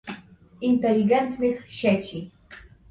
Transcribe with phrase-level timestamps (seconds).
[0.61, 2.31] Inteligentnych Sieci